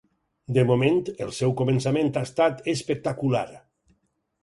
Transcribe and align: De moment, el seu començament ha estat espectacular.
De 0.55 0.63
moment, 0.69 0.97
el 1.27 1.35
seu 1.41 1.53
començament 1.61 2.11
ha 2.17 2.27
estat 2.31 2.67
espectacular. 2.77 3.47